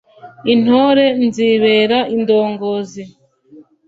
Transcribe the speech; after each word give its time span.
intore 0.53 1.05
nzibera 1.23 1.97
indongozi 2.15 3.03